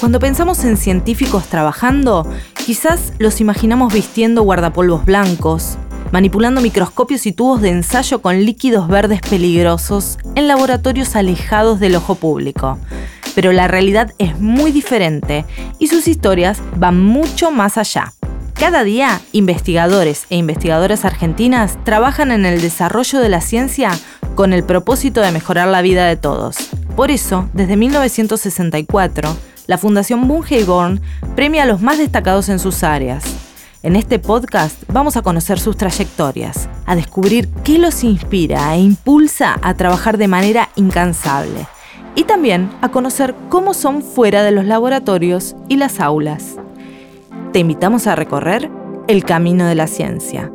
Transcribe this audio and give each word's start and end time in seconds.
Cuando 0.00 0.20
pensamos 0.20 0.64
en 0.64 0.76
científicos 0.76 1.46
trabajando, 1.48 2.24
quizás 2.64 3.12
los 3.18 3.40
imaginamos 3.40 3.92
vistiendo 3.92 4.42
guardapolvos 4.42 5.04
blancos, 5.04 5.76
manipulando 6.12 6.60
microscopios 6.60 7.26
y 7.26 7.32
tubos 7.32 7.60
de 7.60 7.70
ensayo 7.70 8.22
con 8.22 8.44
líquidos 8.44 8.86
verdes 8.86 9.20
peligrosos 9.20 10.18
en 10.36 10.46
laboratorios 10.46 11.16
alejados 11.16 11.80
del 11.80 11.96
ojo 11.96 12.14
público. 12.14 12.78
Pero 13.34 13.50
la 13.50 13.66
realidad 13.66 14.14
es 14.18 14.38
muy 14.38 14.70
diferente 14.70 15.44
y 15.80 15.88
sus 15.88 16.06
historias 16.06 16.62
van 16.76 17.00
mucho 17.00 17.50
más 17.50 17.76
allá. 17.76 18.12
Cada 18.54 18.84
día, 18.84 19.20
investigadores 19.32 20.26
e 20.30 20.36
investigadoras 20.36 21.04
argentinas 21.04 21.76
trabajan 21.84 22.30
en 22.30 22.46
el 22.46 22.60
desarrollo 22.60 23.18
de 23.18 23.28
la 23.30 23.40
ciencia 23.40 23.90
con 24.36 24.52
el 24.52 24.62
propósito 24.62 25.22
de 25.22 25.32
mejorar 25.32 25.66
la 25.66 25.82
vida 25.82 26.06
de 26.06 26.16
todos. 26.16 26.56
Por 26.94 27.10
eso, 27.10 27.48
desde 27.52 27.76
1964, 27.76 29.36
la 29.68 29.76
Fundación 29.76 30.26
Bunge 30.26 30.64
premia 31.36 31.64
a 31.64 31.66
los 31.66 31.82
más 31.82 31.98
destacados 31.98 32.48
en 32.48 32.58
sus 32.58 32.82
áreas. 32.82 33.22
En 33.82 33.96
este 33.96 34.18
podcast 34.18 34.82
vamos 34.90 35.18
a 35.18 35.22
conocer 35.22 35.60
sus 35.60 35.76
trayectorias, 35.76 36.70
a 36.86 36.96
descubrir 36.96 37.48
qué 37.64 37.78
los 37.78 38.02
inspira 38.02 38.74
e 38.74 38.80
impulsa 38.80 39.58
a 39.62 39.74
trabajar 39.74 40.16
de 40.16 40.26
manera 40.26 40.70
incansable 40.74 41.66
y 42.14 42.24
también 42.24 42.70
a 42.80 42.88
conocer 42.88 43.34
cómo 43.50 43.74
son 43.74 44.02
fuera 44.02 44.42
de 44.42 44.52
los 44.52 44.64
laboratorios 44.64 45.54
y 45.68 45.76
las 45.76 46.00
aulas. 46.00 46.56
Te 47.52 47.58
invitamos 47.58 48.06
a 48.06 48.16
recorrer 48.16 48.70
el 49.06 49.24
camino 49.24 49.66
de 49.66 49.74
la 49.74 49.86
ciencia. 49.86 50.50